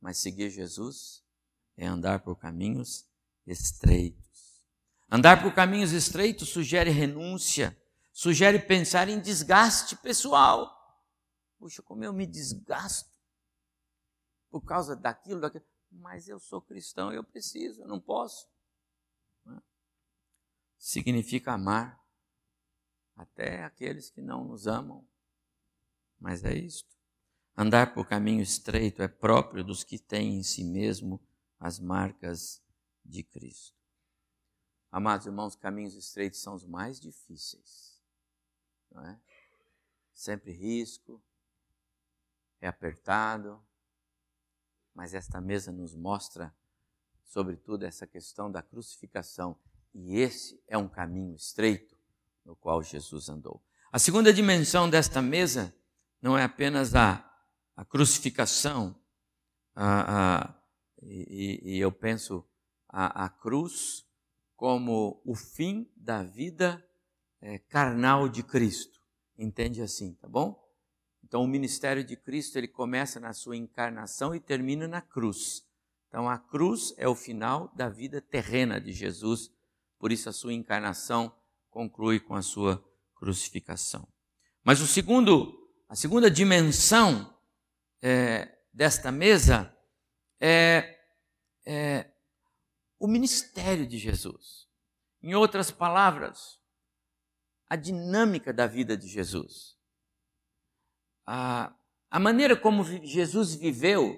mas 0.00 0.18
seguir 0.18 0.50
Jesus 0.50 1.24
é 1.76 1.86
andar 1.86 2.20
por 2.20 2.36
caminhos 2.36 3.08
estreitos. 3.46 4.62
Andar 5.10 5.42
por 5.42 5.54
caminhos 5.54 5.92
estreitos 5.92 6.48
sugere 6.48 6.90
renúncia, 6.90 7.76
sugere 8.12 8.58
pensar 8.58 9.08
em 9.08 9.20
desgaste 9.20 9.96
pessoal. 9.96 10.72
Puxa, 11.58 11.82
como 11.82 12.04
eu 12.04 12.12
me 12.12 12.26
desgasto 12.26 13.14
por 14.50 14.62
causa 14.62 14.94
daquilo, 14.94 15.40
daquilo. 15.40 15.64
Mas 15.90 16.28
eu 16.28 16.40
sou 16.40 16.60
cristão, 16.60 17.12
eu 17.12 17.22
preciso, 17.22 17.82
eu 17.82 17.88
não 17.88 18.00
posso. 18.00 18.48
Né? 19.44 19.60
Significa 20.76 21.52
amar 21.52 22.03
até 23.16 23.64
aqueles 23.64 24.10
que 24.10 24.20
não 24.20 24.44
nos 24.44 24.66
amam. 24.66 25.06
Mas 26.18 26.44
é 26.44 26.54
isto. 26.54 26.94
Andar 27.56 27.94
por 27.94 28.08
caminho 28.08 28.42
estreito 28.42 29.02
é 29.02 29.08
próprio 29.08 29.62
dos 29.62 29.84
que 29.84 29.98
têm 29.98 30.36
em 30.36 30.42
si 30.42 30.64
mesmo 30.64 31.20
as 31.58 31.78
marcas 31.78 32.62
de 33.04 33.22
Cristo. 33.22 33.76
Amados 34.90 35.26
irmãos, 35.26 35.54
caminhos 35.54 35.94
estreitos 35.94 36.40
são 36.40 36.54
os 36.54 36.64
mais 36.64 37.00
difíceis 37.00 37.94
não 38.94 39.04
é? 39.04 39.20
Sempre 40.14 40.52
risco, 40.52 41.20
é 42.60 42.68
apertado, 42.68 43.62
mas 44.94 45.12
esta 45.12 45.40
mesa 45.40 45.72
nos 45.72 45.94
mostra, 45.94 46.54
sobretudo, 47.24 47.82
essa 47.82 48.06
questão 48.06 48.50
da 48.50 48.62
crucificação. 48.62 49.58
E 49.92 50.16
esse 50.16 50.62
é 50.68 50.78
um 50.78 50.88
caminho 50.88 51.34
estreito 51.34 51.93
no 52.44 52.54
qual 52.54 52.82
Jesus 52.82 53.28
andou. 53.28 53.62
A 53.90 53.98
segunda 53.98 54.32
dimensão 54.32 54.90
desta 54.90 55.22
mesa 55.22 55.74
não 56.20 56.36
é 56.36 56.42
apenas 56.42 56.94
a, 56.94 57.24
a 57.76 57.84
crucificação, 57.84 58.98
a, 59.74 60.40
a, 60.42 60.54
e, 61.02 61.60
e, 61.62 61.78
eu 61.78 61.92
penso 61.92 62.44
a, 62.88 63.28
cruz 63.28 64.06
como 64.56 65.20
o 65.24 65.34
fim 65.34 65.90
da 65.96 66.22
vida 66.22 66.84
é, 67.40 67.58
carnal 67.58 68.28
de 68.28 68.42
Cristo. 68.42 69.00
Entende 69.36 69.82
assim, 69.82 70.14
tá 70.14 70.28
bom? 70.28 70.62
Então 71.22 71.42
o 71.42 71.48
ministério 71.48 72.04
de 72.04 72.16
Cristo 72.16 72.56
ele 72.56 72.68
começa 72.68 73.18
na 73.18 73.32
sua 73.32 73.56
encarnação 73.56 74.34
e 74.34 74.40
termina 74.40 74.86
na 74.86 75.00
cruz. 75.00 75.66
Então 76.08 76.28
a 76.28 76.38
cruz 76.38 76.94
é 76.96 77.08
o 77.08 77.14
final 77.14 77.72
da 77.74 77.88
vida 77.88 78.20
terrena 78.20 78.80
de 78.80 78.92
Jesus, 78.92 79.50
por 79.98 80.12
isso 80.12 80.28
a 80.28 80.32
sua 80.32 80.52
encarnação 80.52 81.34
conclui 81.74 82.20
com 82.20 82.36
a 82.36 82.40
sua 82.40 82.80
crucificação. 83.16 84.06
Mas 84.62 84.80
o 84.80 84.86
segundo, 84.86 85.68
a 85.88 85.96
segunda 85.96 86.30
dimensão 86.30 87.36
é, 88.00 88.56
desta 88.72 89.10
mesa 89.10 89.76
é, 90.40 91.00
é 91.66 92.12
o 92.96 93.08
ministério 93.08 93.84
de 93.88 93.98
Jesus. 93.98 94.68
Em 95.20 95.34
outras 95.34 95.72
palavras, 95.72 96.60
a 97.68 97.74
dinâmica 97.74 98.52
da 98.52 98.68
vida 98.68 98.96
de 98.96 99.08
Jesus. 99.08 99.76
A, 101.26 101.74
a 102.08 102.20
maneira 102.20 102.56
como 102.56 102.84
Jesus 102.84 103.56
viveu, 103.56 104.16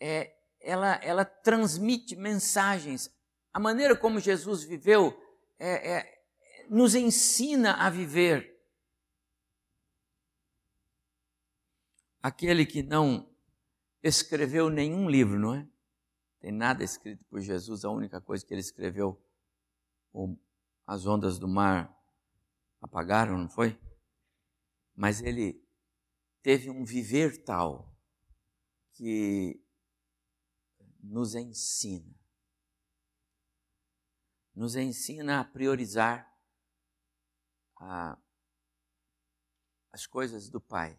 é, 0.00 0.34
ela, 0.60 0.96
ela 0.96 1.24
transmite 1.24 2.16
mensagens. 2.16 3.08
A 3.52 3.60
maneira 3.60 3.94
como 3.94 4.18
Jesus 4.18 4.64
viveu 4.64 5.16
é, 5.60 5.92
é, 5.92 6.21
nos 6.68 6.94
ensina 6.94 7.74
a 7.74 7.90
viver. 7.90 8.50
Aquele 12.22 12.64
que 12.64 12.82
não 12.82 13.28
escreveu 14.02 14.68
nenhum 14.68 15.08
livro, 15.08 15.38
não 15.38 15.54
é? 15.54 15.68
Tem 16.40 16.50
nada 16.50 16.82
escrito 16.82 17.24
por 17.26 17.40
Jesus, 17.40 17.84
a 17.84 17.90
única 17.90 18.20
coisa 18.20 18.44
que 18.44 18.52
ele 18.52 18.60
escreveu, 18.60 19.20
as 20.86 21.06
ondas 21.06 21.38
do 21.38 21.46
mar 21.46 21.96
apagaram, 22.80 23.38
não 23.38 23.48
foi? 23.48 23.78
Mas 24.94 25.22
ele 25.22 25.64
teve 26.42 26.68
um 26.68 26.84
viver 26.84 27.44
tal 27.44 27.94
que 28.92 29.62
nos 31.00 31.34
ensina. 31.34 32.14
Nos 34.54 34.76
ensina 34.76 35.40
a 35.40 35.44
priorizar 35.44 36.31
a, 37.82 38.18
as 39.92 40.06
coisas 40.06 40.48
do 40.48 40.60
Pai. 40.60 40.98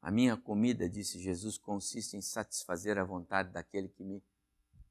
A 0.00 0.10
minha 0.10 0.36
comida, 0.36 0.88
disse 0.88 1.20
Jesus, 1.20 1.56
consiste 1.56 2.16
em 2.16 2.20
satisfazer 2.20 2.98
a 2.98 3.04
vontade 3.04 3.52
daquele 3.52 3.88
que 3.88 4.02
me, 4.02 4.22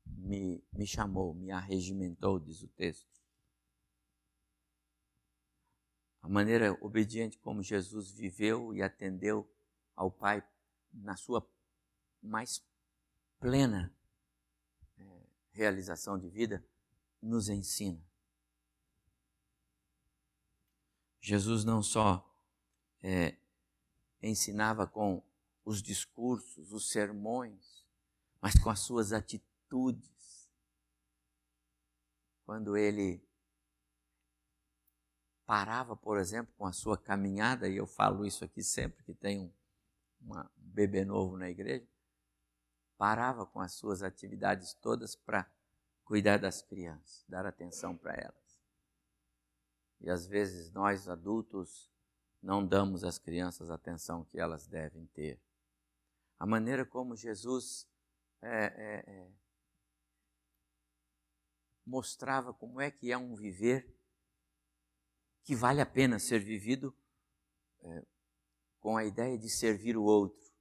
me, 0.05 0.63
me 0.71 0.87
chamou, 0.87 1.33
me 1.33 1.51
arregimentou, 1.51 2.39
diz 2.39 2.61
o 2.61 2.67
texto. 2.67 3.11
a 6.21 6.29
maneira 6.29 6.77
obediente 6.81 7.37
como 7.39 7.63
Jesus 7.63 8.11
viveu 8.11 8.73
e 8.73 8.81
atendeu 8.81 9.49
ao 9.95 10.11
Pai 10.11 10.43
na 10.93 11.15
sua 11.15 11.45
mais 12.21 12.63
plena 13.39 13.93
é, 14.97 15.25
realização 15.51 16.19
de 16.19 16.29
vida, 16.29 16.63
nos 17.21 17.49
ensina. 17.49 17.99
Jesus 21.31 21.63
não 21.63 21.81
só 21.81 22.29
é, 23.01 23.37
ensinava 24.21 24.85
com 24.85 25.23
os 25.63 25.81
discursos, 25.81 26.73
os 26.73 26.91
sermões, 26.91 27.85
mas 28.41 28.53
com 28.61 28.69
as 28.69 28.81
suas 28.81 29.13
atitudes. 29.13 30.49
Quando 32.43 32.75
ele 32.75 33.25
parava, 35.45 35.95
por 35.95 36.17
exemplo, 36.17 36.53
com 36.57 36.65
a 36.65 36.73
sua 36.73 36.97
caminhada, 36.97 37.69
e 37.69 37.77
eu 37.77 37.87
falo 37.87 38.25
isso 38.25 38.43
aqui 38.43 38.61
sempre 38.61 39.01
que 39.05 39.13
tem 39.13 39.39
um, 39.39 39.53
uma, 40.19 40.51
um 40.57 40.69
bebê 40.69 41.05
novo 41.05 41.37
na 41.37 41.49
igreja, 41.49 41.87
parava 42.97 43.45
com 43.45 43.61
as 43.61 43.71
suas 43.71 44.03
atividades 44.03 44.73
todas 44.73 45.15
para 45.15 45.49
cuidar 46.03 46.39
das 46.39 46.61
crianças, 46.61 47.23
dar 47.25 47.45
atenção 47.45 47.95
para 47.95 48.15
elas. 48.15 48.40
E 50.01 50.09
às 50.09 50.25
vezes 50.25 50.71
nós 50.71 51.07
adultos 51.07 51.89
não 52.41 52.65
damos 52.65 53.03
às 53.03 53.19
crianças 53.19 53.69
a 53.69 53.75
atenção 53.75 54.25
que 54.25 54.39
elas 54.39 54.67
devem 54.67 55.05
ter. 55.07 55.39
A 56.39 56.45
maneira 56.45 56.83
como 56.83 57.15
Jesus 57.15 57.87
é, 58.41 58.65
é, 58.65 59.03
é, 59.07 59.31
mostrava 61.85 62.51
como 62.51 62.81
é 62.81 62.89
que 62.89 63.11
é 63.11 63.17
um 63.17 63.35
viver 63.35 63.95
que 65.43 65.55
vale 65.55 65.81
a 65.81 65.85
pena 65.85 66.17
ser 66.17 66.39
vivido 66.39 66.95
é, 67.81 68.05
com 68.79 68.97
a 68.97 69.05
ideia 69.05 69.37
de 69.37 69.49
servir 69.49 69.95
o 69.95 70.03
outro. 70.03 70.51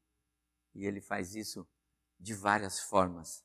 E 0.74 0.84
ele 0.84 1.00
faz 1.00 1.34
isso 1.34 1.66
de 2.18 2.34
várias 2.34 2.78
formas. 2.78 3.42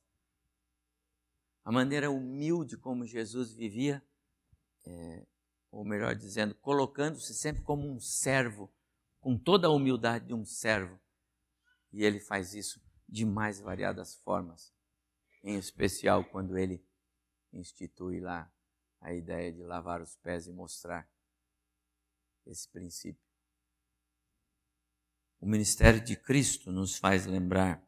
a 1.64 1.72
maneira 1.72 2.12
humilde 2.12 2.78
como 2.78 3.06
Jesus 3.06 3.54
vivia, 3.54 4.06
é, 4.84 5.26
ou 5.76 5.84
melhor 5.84 6.16
dizendo, 6.16 6.56
colocando-se 6.56 7.34
sempre 7.34 7.62
como 7.62 7.92
um 7.92 8.00
servo, 8.00 8.74
com 9.20 9.38
toda 9.38 9.68
a 9.68 9.72
humildade 9.72 10.28
de 10.28 10.34
um 10.34 10.46
servo. 10.46 10.98
E 11.92 12.02
ele 12.02 12.18
faz 12.18 12.54
isso 12.54 12.82
de 13.10 13.26
mais 13.26 13.60
variadas 13.60 14.16
formas, 14.16 14.74
em 15.44 15.58
especial 15.58 16.24
quando 16.24 16.58
ele 16.58 16.82
institui 17.52 18.22
lá 18.22 18.50
a 19.02 19.14
ideia 19.14 19.52
de 19.52 19.64
lavar 19.64 20.02
os 20.02 20.16
pés 20.16 20.48
e 20.48 20.54
mostrar 20.54 21.10
esse 22.46 22.70
princípio. 22.70 23.22
O 25.42 25.46
ministério 25.46 26.00
de 26.00 26.16
Cristo 26.16 26.72
nos 26.72 26.96
faz 26.96 27.26
lembrar 27.26 27.86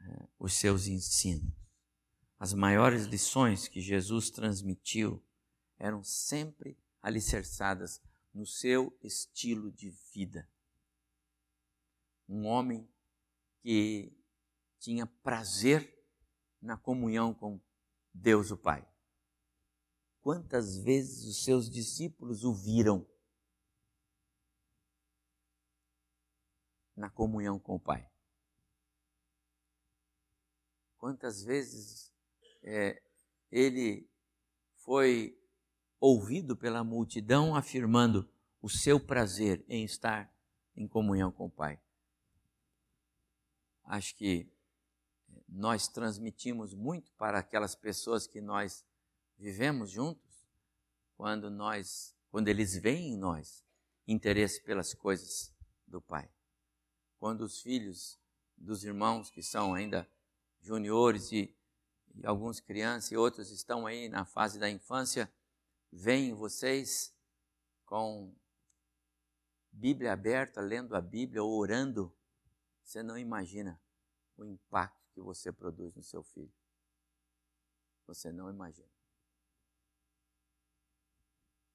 é, 0.00 0.28
os 0.38 0.54
seus 0.54 0.86
ensinos. 0.86 1.52
As 2.38 2.54
maiores 2.54 3.04
lições 3.04 3.68
que 3.68 3.82
Jesus 3.82 4.30
transmitiu 4.30 5.22
eram 5.78 6.02
sempre 6.02 6.78
alicerçadas 7.06 8.02
no 8.34 8.44
seu 8.44 8.98
estilo 9.00 9.70
de 9.70 9.90
vida. 10.12 10.50
Um 12.28 12.46
homem 12.46 12.92
que 13.60 14.12
tinha 14.80 15.06
prazer 15.06 15.96
na 16.60 16.76
comunhão 16.76 17.32
com 17.32 17.60
Deus 18.12 18.50
o 18.50 18.56
Pai. 18.56 18.84
Quantas 20.20 20.78
vezes 20.78 21.24
os 21.26 21.44
seus 21.44 21.70
discípulos 21.70 22.42
o 22.42 22.52
viram 22.52 23.08
na 26.96 27.08
comunhão 27.08 27.56
com 27.56 27.76
o 27.76 27.80
Pai? 27.80 28.10
Quantas 30.98 31.44
vezes 31.44 32.12
é, 32.64 33.00
ele 33.52 34.10
foi 34.78 35.40
ouvido 36.06 36.56
pela 36.56 36.84
multidão 36.84 37.56
afirmando 37.56 38.28
o 38.62 38.68
seu 38.68 39.00
prazer 39.00 39.64
em 39.68 39.84
estar 39.84 40.32
em 40.76 40.86
comunhão 40.86 41.32
com 41.32 41.46
o 41.46 41.50
Pai? 41.50 41.80
Acho 43.84 44.14
que 44.14 44.48
nós 45.48 45.88
transmitimos 45.88 46.74
muito 46.74 47.12
para 47.14 47.40
aquelas 47.40 47.74
pessoas 47.74 48.26
que 48.26 48.40
nós 48.40 48.84
vivemos 49.36 49.90
juntos, 49.90 50.46
quando 51.16 51.50
nós, 51.50 52.14
quando 52.30 52.48
eles 52.48 52.76
veem 52.76 53.14
em 53.14 53.16
nós 53.16 53.64
interesse 54.06 54.62
pelas 54.62 54.94
coisas 54.94 55.52
do 55.86 56.00
Pai. 56.00 56.30
Quando 57.18 57.40
os 57.40 57.60
filhos 57.60 58.16
dos 58.56 58.84
irmãos 58.84 59.28
que 59.28 59.42
são 59.42 59.74
ainda 59.74 60.08
juniores 60.60 61.32
e, 61.32 61.52
e 62.14 62.24
alguns 62.24 62.60
crianças 62.60 63.10
e 63.10 63.16
outros 63.16 63.50
estão 63.50 63.86
aí 63.86 64.08
na 64.08 64.24
fase 64.24 64.58
da 64.58 64.70
infância, 64.70 65.30
veem 65.92 66.34
vocês 66.34 67.14
com 67.84 68.34
Bíblia 69.70 70.12
aberta, 70.12 70.60
lendo 70.60 70.96
a 70.96 71.00
Bíblia 71.00 71.42
ou 71.42 71.52
orando, 71.58 72.14
você 72.82 73.02
não 73.02 73.18
imagina 73.18 73.80
o 74.36 74.44
impacto 74.44 75.10
que 75.12 75.20
você 75.20 75.52
produz 75.52 75.94
no 75.94 76.02
seu 76.02 76.22
filho. 76.22 76.52
Você 78.06 78.32
não 78.32 78.48
imagina. 78.48 78.88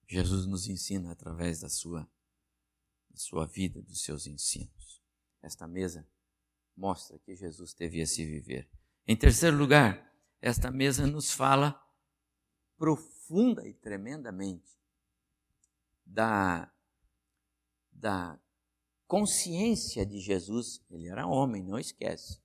Jesus 0.08 0.46
nos 0.46 0.68
ensina 0.68 1.12
através 1.12 1.60
da 1.62 1.70
sua, 1.70 2.10
da 3.10 3.18
sua 3.18 3.46
vida, 3.46 3.82
dos 3.82 4.04
seus 4.04 4.26
ensinos. 4.28 5.02
Esta 5.42 5.68
mesa 5.68 6.08
mostra 6.76 7.20
que 7.20 7.36
Jesus 7.36 7.74
devia 7.74 8.06
se 8.06 8.26
viver. 8.26 8.70
Em 9.08 9.16
terceiro 9.16 9.58
lugar, 9.58 10.12
esta 10.42 10.72
mesa 10.72 11.06
nos 11.06 11.32
fala 11.32 11.80
profunda 13.32 13.66
e 13.66 13.74
tremendamente 13.74 14.78
da, 16.06 16.70
da 17.92 18.38
consciência 19.08 20.06
de 20.06 20.20
Jesus. 20.20 20.82
Ele 20.92 21.08
era 21.08 21.26
homem, 21.26 21.64
não 21.64 21.80
esquece. 21.80 22.42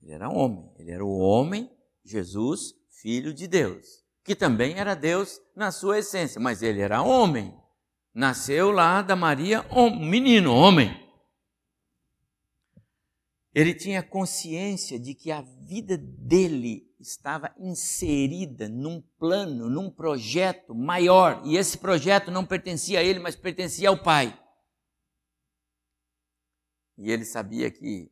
Ele 0.00 0.12
era 0.12 0.28
homem. 0.28 0.70
Ele 0.76 0.92
era 0.92 1.04
o 1.04 1.18
homem, 1.18 1.70
Jesus, 2.04 2.74
filho 2.88 3.34
de 3.34 3.48
Deus 3.48 4.06
que 4.26 4.34
também 4.34 4.74
era 4.74 4.96
Deus 4.96 5.40
na 5.54 5.70
sua 5.70 6.00
essência, 6.00 6.40
mas 6.40 6.60
ele 6.60 6.80
era 6.80 7.00
homem. 7.00 7.56
Nasceu 8.12 8.72
lá 8.72 9.00
da 9.00 9.14
Maria, 9.14 9.64
um 9.70 10.04
menino, 10.04 10.52
homem. 10.52 10.90
Ele 13.54 13.72
tinha 13.72 14.02
consciência 14.02 14.98
de 14.98 15.14
que 15.14 15.30
a 15.30 15.42
vida 15.42 15.96
dele 15.96 16.92
estava 16.98 17.54
inserida 17.58 18.68
num 18.68 19.00
plano, 19.18 19.68
num 19.68 19.90
projeto 19.90 20.74
maior, 20.74 21.42
e 21.44 21.56
esse 21.56 21.78
projeto 21.78 22.30
não 22.30 22.46
pertencia 22.46 23.00
a 23.00 23.02
ele, 23.02 23.18
mas 23.18 23.36
pertencia 23.36 23.88
ao 23.88 24.02
Pai. 24.02 24.38
E 26.96 27.10
ele 27.10 27.24
sabia 27.24 27.70
que 27.70 28.10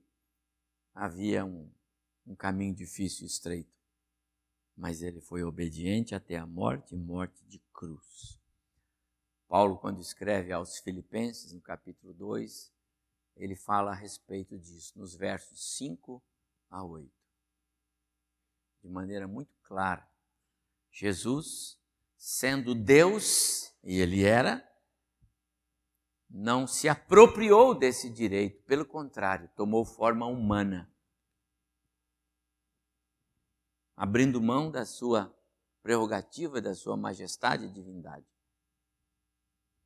havia 0.94 1.44
um, 1.44 1.70
um 2.26 2.34
caminho 2.34 2.74
difícil 2.74 3.24
e 3.24 3.28
estreito 3.28 3.74
mas 4.76 5.02
ele 5.02 5.20
foi 5.20 5.42
obediente 5.42 6.14
até 6.14 6.36
a 6.36 6.46
morte 6.46 6.96
morte 6.96 7.44
de 7.46 7.58
cruz. 7.72 8.38
Paulo, 9.46 9.78
quando 9.78 10.00
escreve 10.00 10.52
aos 10.52 10.78
Filipenses, 10.78 11.52
no 11.52 11.60
capítulo 11.60 12.12
2, 12.12 12.72
ele 13.36 13.54
fala 13.54 13.92
a 13.92 13.94
respeito 13.94 14.58
disso, 14.58 14.98
nos 14.98 15.14
versos 15.14 15.76
5 15.76 16.22
a 16.70 16.82
8. 16.82 17.23
De 18.84 18.90
maneira 18.90 19.26
muito 19.26 19.56
clara. 19.62 20.06
Jesus, 20.92 21.80
sendo 22.16 22.74
Deus, 22.74 23.74
e 23.82 23.98
ele 23.98 24.22
era, 24.22 24.62
não 26.28 26.66
se 26.66 26.86
apropriou 26.86 27.74
desse 27.74 28.10
direito, 28.10 28.62
pelo 28.64 28.84
contrário, 28.84 29.48
tomou 29.56 29.86
forma 29.86 30.26
humana 30.26 30.94
abrindo 33.96 34.42
mão 34.42 34.70
da 34.70 34.84
sua 34.84 35.34
prerrogativa, 35.82 36.60
da 36.60 36.74
sua 36.74 36.94
majestade 36.96 37.64
e 37.64 37.72
divindade, 37.72 38.26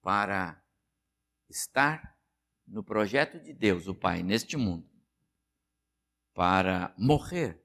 para 0.03 0.61
estar 1.49 2.19
no 2.67 2.83
projeto 2.83 3.39
de 3.39 3.53
Deus, 3.53 3.87
o 3.87 3.95
Pai, 3.95 4.25
neste 4.25 4.57
mundo, 4.57 4.91
para 6.35 6.93
morrer 6.99 7.65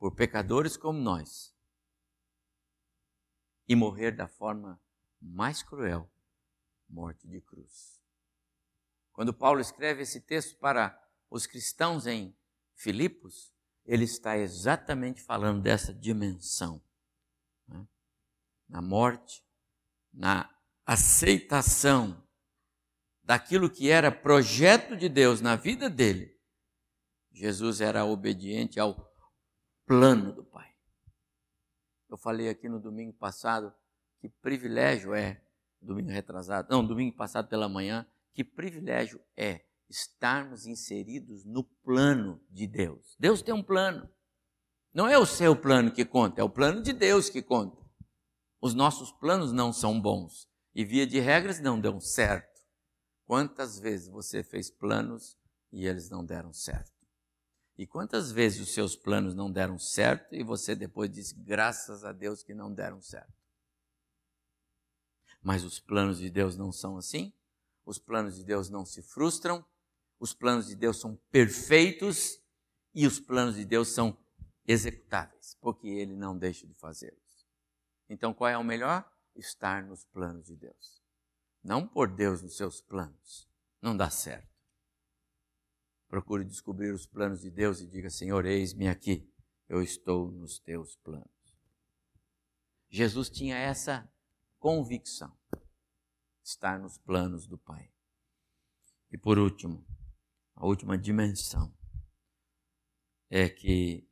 por 0.00 0.14
pecadores 0.14 0.78
como 0.78 0.98
nós 0.98 1.54
e 3.68 3.76
morrer 3.76 4.12
da 4.12 4.26
forma 4.26 4.82
mais 5.20 5.62
cruel 5.62 6.10
morte 6.88 7.28
de 7.28 7.40
cruz. 7.42 8.00
Quando 9.12 9.34
Paulo 9.34 9.60
escreve 9.60 10.02
esse 10.02 10.22
texto 10.22 10.58
para 10.58 10.98
os 11.28 11.46
cristãos 11.46 12.06
em 12.06 12.34
Filipos, 12.74 13.52
ele 13.84 14.04
está 14.04 14.38
exatamente 14.38 15.20
falando 15.20 15.62
dessa 15.62 15.92
dimensão. 15.92 16.82
Né? 17.68 17.86
Na 18.66 18.80
morte, 18.80 19.44
na 20.12 20.50
aceitação 20.86 22.26
daquilo 23.22 23.70
que 23.70 23.90
era 23.90 24.10
projeto 24.10 24.96
de 24.96 25.10
Deus 25.10 25.42
na 25.42 25.56
vida 25.56 25.90
dele, 25.90 26.40
Jesus 27.30 27.82
era 27.82 28.04
obediente 28.04 28.80
ao 28.80 29.09
plano 29.90 30.32
do 30.32 30.44
Pai. 30.44 30.72
Eu 32.08 32.16
falei 32.16 32.48
aqui 32.48 32.68
no 32.68 32.78
domingo 32.78 33.12
passado 33.12 33.74
que 34.20 34.28
privilégio 34.28 35.12
é, 35.12 35.42
domingo 35.82 36.10
retrasado, 36.10 36.68
não, 36.70 36.86
domingo 36.86 37.16
passado 37.16 37.48
pela 37.48 37.68
manhã, 37.68 38.06
que 38.32 38.44
privilégio 38.44 39.20
é 39.36 39.64
estarmos 39.88 40.64
inseridos 40.64 41.44
no 41.44 41.64
plano 41.64 42.40
de 42.48 42.68
Deus. 42.68 43.16
Deus 43.18 43.42
tem 43.42 43.52
um 43.52 43.64
plano. 43.64 44.08
Não 44.94 45.08
é 45.08 45.18
o 45.18 45.26
seu 45.26 45.56
plano 45.56 45.90
que 45.90 46.04
conta, 46.04 46.40
é 46.40 46.44
o 46.44 46.48
plano 46.48 46.80
de 46.80 46.92
Deus 46.92 47.28
que 47.28 47.42
conta. 47.42 47.84
Os 48.60 48.74
nossos 48.74 49.10
planos 49.10 49.50
não 49.50 49.72
são 49.72 50.00
bons 50.00 50.48
e, 50.72 50.84
via 50.84 51.04
de 51.04 51.18
regras, 51.18 51.58
não 51.58 51.80
dão 51.80 51.98
certo. 51.98 52.60
Quantas 53.26 53.80
vezes 53.80 54.06
você 54.06 54.44
fez 54.44 54.70
planos 54.70 55.36
e 55.72 55.84
eles 55.84 56.08
não 56.08 56.24
deram 56.24 56.52
certo? 56.52 56.99
E 57.80 57.86
quantas 57.86 58.30
vezes 58.30 58.60
os 58.60 58.74
seus 58.74 58.94
planos 58.94 59.34
não 59.34 59.50
deram 59.50 59.78
certo 59.78 60.34
e 60.34 60.42
você 60.42 60.76
depois 60.76 61.10
disse, 61.10 61.34
graças 61.34 62.04
a 62.04 62.12
Deus 62.12 62.42
que 62.42 62.52
não 62.52 62.70
deram 62.70 63.00
certo? 63.00 63.32
Mas 65.40 65.64
os 65.64 65.80
planos 65.80 66.18
de 66.18 66.28
Deus 66.28 66.58
não 66.58 66.70
são 66.70 66.98
assim? 66.98 67.32
Os 67.86 67.98
planos 67.98 68.36
de 68.36 68.44
Deus 68.44 68.68
não 68.68 68.84
se 68.84 69.00
frustram, 69.00 69.64
os 70.18 70.34
planos 70.34 70.66
de 70.66 70.76
Deus 70.76 71.00
são 71.00 71.16
perfeitos 71.30 72.38
e 72.94 73.06
os 73.06 73.18
planos 73.18 73.54
de 73.54 73.64
Deus 73.64 73.88
são 73.88 74.14
executáveis, 74.66 75.56
porque 75.58 75.88
ele 75.88 76.14
não 76.14 76.36
deixa 76.36 76.66
de 76.66 76.74
fazê-los. 76.74 77.48
Então, 78.10 78.34
qual 78.34 78.50
é 78.50 78.58
o 78.58 78.62
melhor? 78.62 79.10
Estar 79.34 79.82
nos 79.82 80.04
planos 80.04 80.48
de 80.48 80.54
Deus. 80.54 81.02
Não 81.64 81.88
por 81.88 82.08
Deus 82.08 82.42
nos 82.42 82.58
seus 82.58 82.82
planos. 82.82 83.48
Não 83.80 83.96
dá 83.96 84.10
certo. 84.10 84.49
Procure 86.10 86.44
descobrir 86.44 86.92
os 86.92 87.06
planos 87.06 87.42
de 87.42 87.50
Deus 87.52 87.80
e 87.80 87.86
diga: 87.86 88.10
Senhor, 88.10 88.44
eis-me 88.44 88.88
aqui. 88.88 89.32
eu 89.68 89.80
estou 89.80 90.28
nos 90.32 90.58
teus 90.58 90.96
planos. 90.96 91.30
Jesus 92.88 93.30
tinha 93.30 93.56
essa 93.56 94.12
convicção, 94.58 95.32
estar 96.42 96.80
nos 96.80 96.98
planos 96.98 97.46
do 97.46 97.56
Pai. 97.56 97.92
E 99.12 99.16
por 99.16 99.38
último, 99.38 99.86
a 100.56 100.66
última 100.66 100.98
dimensão 100.98 101.72
é 103.30 103.48
que 103.48 104.04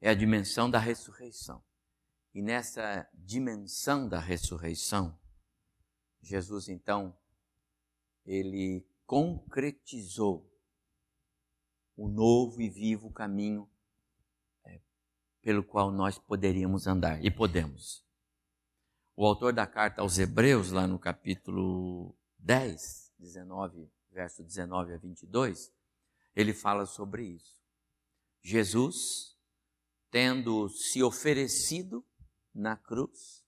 é 0.00 0.10
a 0.10 0.14
dimensão 0.14 0.70
da 0.70 0.78
ressurreição. 0.78 1.60
E 2.32 2.40
nessa 2.40 3.10
dimensão 3.12 4.08
da 4.08 4.20
ressurreição, 4.20 5.18
Jesus 6.22 6.68
então 6.68 7.18
ele 8.24 8.88
concretizou 9.10 10.48
o 11.96 12.06
novo 12.08 12.62
e 12.62 12.70
vivo 12.70 13.12
caminho 13.12 13.68
é, 14.64 14.80
pelo 15.42 15.64
qual 15.64 15.90
nós 15.90 16.16
poderíamos 16.16 16.86
andar 16.86 17.20
e 17.24 17.28
podemos. 17.28 18.06
O 19.16 19.26
autor 19.26 19.52
da 19.52 19.66
carta 19.66 20.00
aos 20.00 20.16
Hebreus, 20.16 20.70
lá 20.70 20.86
no 20.86 20.96
capítulo 20.96 22.16
10, 22.38 23.12
19, 23.18 23.90
verso 24.12 24.44
19 24.44 24.94
a 24.94 24.98
22, 24.98 25.72
ele 26.36 26.54
fala 26.54 26.86
sobre 26.86 27.24
isso. 27.24 27.58
Jesus, 28.40 29.36
tendo 30.08 30.68
se 30.68 31.02
oferecido 31.02 32.06
na 32.54 32.76
cruz, 32.76 33.44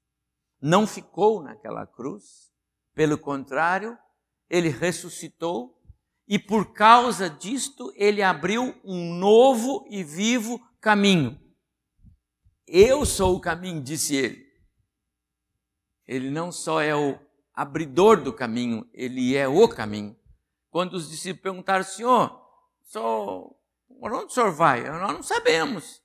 não 0.61 0.89
ficou 0.89 1.41
naquela 1.41 1.87
cruz, 1.87 2.53
pelo 2.95 3.17
contrário, 3.17 3.97
ele 4.53 4.69
ressuscitou 4.69 5.83
e 6.29 6.39
por 6.39 6.75
causa 6.75 7.31
disto 7.31 7.91
ele 7.97 8.23
abriu 8.23 8.79
um 8.85 9.15
novo 9.15 9.87
e 9.89 10.05
vivo 10.05 10.61
caminho. 10.79 11.41
Eu 12.67 13.07
sou 13.07 13.35
o 13.35 13.41
caminho, 13.41 13.83
disse 13.83 14.15
ele. 14.15 14.47
Ele 16.07 16.31
não 16.31 16.53
só 16.53 16.83
é 16.83 16.95
o 16.95 17.19
abridor 17.55 18.23
do 18.23 18.31
caminho, 18.31 18.87
ele 18.93 19.35
é 19.35 19.49
o 19.49 19.67
caminho. 19.67 20.15
Quando 20.69 20.95
os 20.95 21.09
discípulos 21.09 21.43
perguntaram, 21.43 21.85
Senhor, 21.85 22.39
por 22.93 24.13
onde 24.13 24.27
o 24.27 24.31
senhor 24.31 24.53
vai? 24.53 24.85
Nós 24.85 25.15
não 25.15 25.23
sabemos. 25.23 26.03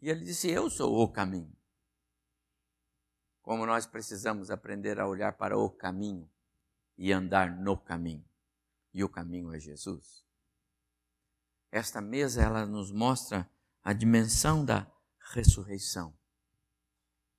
E 0.00 0.08
ele 0.08 0.24
disse, 0.24 0.48
eu 0.48 0.70
sou 0.70 1.02
o 1.02 1.08
caminho. 1.08 1.52
Como 3.42 3.66
nós 3.66 3.86
precisamos 3.86 4.52
aprender 4.52 5.00
a 5.00 5.08
olhar 5.08 5.32
para 5.32 5.58
o 5.58 5.68
caminho 5.68 6.30
e 6.96 7.12
andar 7.12 7.50
no 7.56 7.76
caminho. 7.76 8.24
E 8.92 9.02
o 9.02 9.08
caminho 9.08 9.52
é 9.52 9.58
Jesus. 9.58 10.24
Esta 11.70 12.00
mesa 12.00 12.42
ela 12.42 12.66
nos 12.66 12.90
mostra 12.92 13.50
a 13.82 13.92
dimensão 13.92 14.64
da 14.64 14.86
ressurreição. 15.32 16.16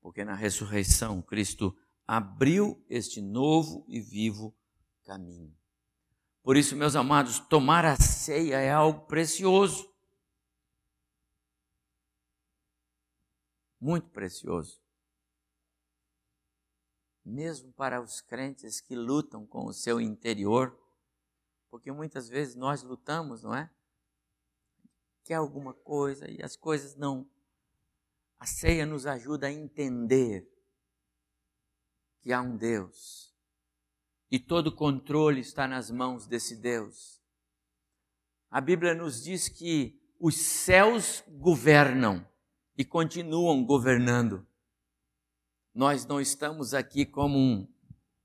Porque 0.01 0.25
na 0.25 0.33
ressurreição 0.33 1.21
Cristo 1.21 1.77
abriu 2.05 2.83
este 2.89 3.21
novo 3.21 3.85
e 3.87 4.01
vivo 4.01 4.55
caminho. 5.05 5.55
Por 6.41 6.57
isso, 6.57 6.75
meus 6.75 6.95
amados, 6.95 7.39
tomar 7.39 7.85
a 7.85 7.95
ceia 7.95 8.59
é 8.59 8.71
algo 8.71 9.05
precioso. 9.05 9.89
Muito 13.79 14.09
precioso. 14.09 14.82
Mesmo 17.25 17.71
para 17.73 18.01
os 18.01 18.21
crentes 18.21 18.81
que 18.81 18.95
lutam 18.95 19.45
com 19.45 19.65
o 19.65 19.73
seu 19.73 20.01
interior, 20.01 20.77
porque 21.69 21.91
muitas 21.91 22.27
vezes 22.27 22.55
nós 22.55 22.83
lutamos, 22.83 23.43
não 23.43 23.55
é? 23.55 23.69
Quer 25.23 25.35
alguma 25.35 25.73
coisa 25.73 26.29
e 26.29 26.43
as 26.43 26.55
coisas 26.55 26.95
não. 26.95 27.29
A 28.37 28.45
ceia 28.45 28.85
nos 28.85 29.05
ajuda 29.05 29.47
a 29.47 29.51
entender 29.51 30.47
que 32.19 32.33
há 32.33 32.41
um 32.41 32.57
Deus 32.57 33.33
e 34.33 34.39
todo 34.39 34.67
o 34.67 34.75
controle 34.75 35.41
está 35.41 35.67
nas 35.67 35.91
mãos 35.91 36.25
desse 36.25 36.55
Deus. 36.55 37.21
A 38.49 38.59
Bíblia 38.59 38.95
nos 38.95 39.23
diz 39.23 39.47
que 39.47 40.01
os 40.19 40.35
céus 40.35 41.23
governam 41.27 42.27
e 42.75 42.83
continuam 42.83 43.63
governando. 43.63 44.43
Nós 45.73 46.05
não 46.05 46.21
estamos 46.21 46.73
aqui 46.73 47.05
como 47.05 47.37
um, 47.37 47.67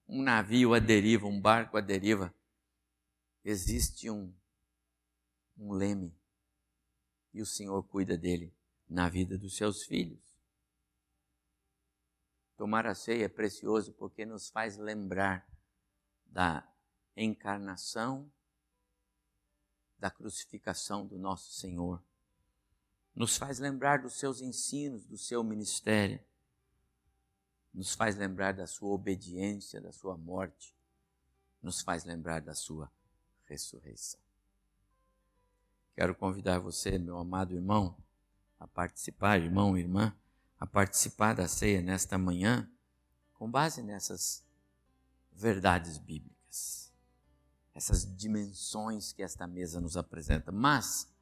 um 0.06 0.22
navio 0.22 0.74
à 0.74 0.78
deriva, 0.78 1.26
um 1.26 1.40
barco 1.40 1.78
à 1.78 1.80
deriva. 1.80 2.34
Existe 3.42 4.10
um, 4.10 4.32
um 5.56 5.72
leme 5.72 6.14
e 7.32 7.40
o 7.40 7.46
Senhor 7.46 7.82
cuida 7.84 8.18
dele 8.18 8.54
na 8.88 9.08
vida 9.08 9.38
dos 9.38 9.56
seus 9.56 9.84
filhos. 9.84 10.20
Tomar 12.56 12.86
a 12.86 12.94
ceia 12.94 13.24
é 13.24 13.28
precioso 13.28 13.92
porque 13.92 14.26
nos 14.26 14.50
faz 14.50 14.76
lembrar 14.76 15.48
da 16.26 16.68
encarnação, 17.16 18.30
da 19.98 20.10
crucificação 20.10 21.06
do 21.06 21.18
nosso 21.18 21.52
Senhor. 21.52 22.02
Nos 23.14 23.36
faz 23.36 23.58
lembrar 23.58 24.02
dos 24.02 24.18
seus 24.18 24.40
ensinos, 24.40 25.06
do 25.06 25.16
seu 25.16 25.42
ministério. 25.42 26.20
Nos 27.72 27.94
faz 27.94 28.16
lembrar 28.16 28.52
da 28.52 28.66
sua 28.66 28.90
obediência, 28.90 29.80
da 29.80 29.92
sua 29.92 30.16
morte. 30.16 30.74
Nos 31.62 31.80
faz 31.80 32.04
lembrar 32.04 32.40
da 32.40 32.54
sua 32.54 32.90
ressurreição. 33.44 34.20
Quero 35.94 36.14
convidar 36.14 36.60
você, 36.60 36.98
meu 36.98 37.18
amado 37.18 37.54
irmão, 37.54 37.96
a 38.58 38.66
participar, 38.66 39.40
irmão 39.40 39.76
irmã, 39.76 40.16
a 40.58 40.66
participar 40.66 41.34
da 41.34 41.48
ceia 41.48 41.82
nesta 41.82 42.16
manhã, 42.16 42.70
com 43.34 43.50
base 43.50 43.82
nessas 43.82 44.44
verdades 45.32 45.98
bíblicas, 45.98 46.92
essas 47.74 48.04
dimensões 48.16 49.12
que 49.12 49.22
esta 49.22 49.46
mesa 49.46 49.80
nos 49.80 49.96
apresenta, 49.96 50.50
mas 50.50 51.12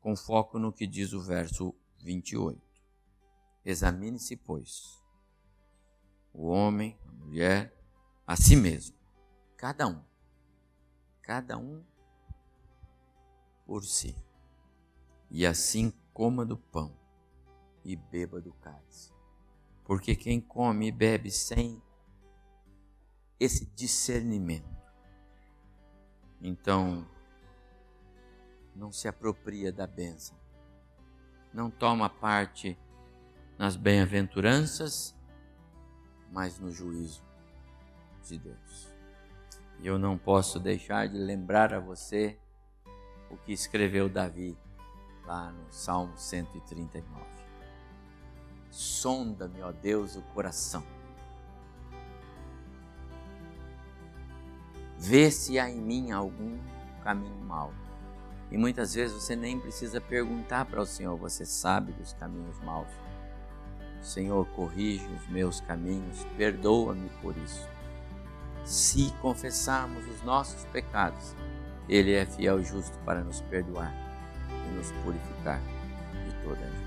com 0.00 0.14
foco 0.14 0.58
no 0.58 0.72
que 0.72 0.86
diz 0.86 1.12
o 1.12 1.20
verso 1.20 1.74
28. 1.98 2.60
Examine-se, 3.64 4.36
pois, 4.36 5.02
o 6.38 6.46
homem, 6.46 6.96
a 7.04 7.10
mulher, 7.10 7.76
a 8.24 8.36
si 8.36 8.54
mesmo, 8.54 8.96
cada 9.56 9.88
um, 9.88 10.00
cada 11.20 11.58
um 11.58 11.84
por 13.66 13.84
si, 13.84 14.14
e 15.28 15.44
assim 15.44 15.92
coma 16.14 16.46
do 16.46 16.56
pão 16.56 16.96
e 17.84 17.96
beba 17.96 18.40
do 18.40 18.52
cálice. 18.52 19.12
Porque 19.84 20.14
quem 20.14 20.40
come 20.40 20.86
e 20.86 20.92
bebe 20.92 21.28
sem 21.28 21.82
esse 23.40 23.66
discernimento. 23.74 24.78
Então, 26.40 27.04
não 28.76 28.92
se 28.92 29.08
apropria 29.08 29.72
da 29.72 29.88
bênção, 29.88 30.38
não 31.52 31.68
toma 31.68 32.08
parte 32.08 32.78
nas 33.58 33.74
bem-aventuranças, 33.74 35.17
mas 36.30 36.58
no 36.58 36.70
juízo 36.70 37.22
de 38.22 38.38
Deus. 38.38 38.92
E 39.80 39.86
eu 39.86 39.98
não 39.98 40.18
posso 40.18 40.58
deixar 40.58 41.08
de 41.08 41.16
lembrar 41.16 41.72
a 41.72 41.80
você 41.80 42.38
o 43.30 43.36
que 43.36 43.52
escreveu 43.52 44.08
Davi 44.08 44.56
lá 45.24 45.52
no 45.52 45.72
Salmo 45.72 46.16
139. 46.16 47.24
Sonda-me, 48.70 49.62
ó 49.62 49.72
Deus, 49.72 50.16
o 50.16 50.22
coração 50.34 50.84
Vê 54.98 55.30
se 55.30 55.58
há 55.58 55.70
em 55.70 55.80
mim 55.80 56.10
algum 56.10 56.58
caminho 57.04 57.40
mau. 57.44 57.72
E 58.50 58.58
muitas 58.58 58.94
vezes 58.94 59.14
você 59.14 59.36
nem 59.36 59.58
precisa 59.58 60.00
perguntar 60.00 60.64
para 60.64 60.80
o 60.80 60.86
Senhor, 60.86 61.16
você 61.16 61.46
sabe 61.46 61.92
dos 61.92 62.12
caminhos 62.14 62.58
maus. 62.60 62.88
Senhor, 64.02 64.46
corrige 64.48 65.06
os 65.06 65.28
meus 65.28 65.60
caminhos, 65.60 66.26
perdoa-me 66.36 67.08
por 67.20 67.36
isso. 67.38 67.66
Se 68.64 69.12
confessarmos 69.20 70.06
os 70.06 70.22
nossos 70.22 70.64
pecados, 70.66 71.34
Ele 71.88 72.12
é 72.14 72.26
fiel 72.26 72.60
e 72.60 72.64
justo 72.64 72.96
para 73.04 73.20
nos 73.20 73.40
perdoar 73.42 73.92
e 74.50 74.76
nos 74.76 74.92
purificar 75.02 75.60
de 76.24 76.44
toda 76.44 76.60
a. 76.60 76.77